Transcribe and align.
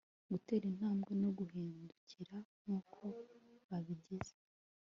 gutera 0.31 0.63
intambwe 0.71 1.11
no 1.21 1.29
guhindukira 1.37 2.35
nkuko 2.61 3.03
babigize 3.67 4.35